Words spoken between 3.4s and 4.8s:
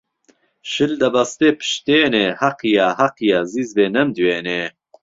زیز بێ نەمدوێنێ